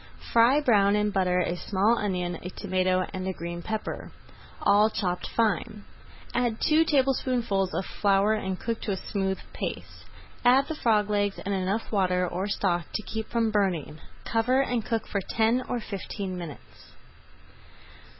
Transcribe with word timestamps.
Fry 0.33 0.59
brown 0.59 0.95
in 0.95 1.11
butter 1.11 1.41
a 1.41 1.55
small 1.55 1.95
onion, 1.99 2.39
a 2.41 2.49
tomato, 2.49 3.05
and 3.13 3.27
a 3.27 3.33
green 3.33 3.61
pepper, 3.61 4.11
all 4.63 4.89
chopped 4.89 5.27
fine. 5.35 5.83
Add 6.33 6.59
two 6.59 6.83
tablespoonfuls 6.85 7.71
of 7.75 7.85
flour 7.85 8.33
and 8.33 8.59
cook 8.59 8.81
to 8.81 8.93
a 8.93 8.97
smooth 8.97 9.37
paste. 9.53 10.05
Add 10.43 10.65
the 10.67 10.73
frog 10.73 11.11
legs 11.11 11.37
and 11.45 11.53
enough 11.53 11.91
water 11.91 12.27
or 12.27 12.47
stock 12.47 12.87
to 12.95 13.03
keep 13.03 13.29
from 13.29 13.51
burning. 13.51 13.99
Cover 14.25 14.61
and 14.61 14.83
cook 14.83 15.05
for 15.07 15.21
ten 15.21 15.61
or 15.69 15.79
fifteen 15.79 16.35
minutes. 16.35 16.93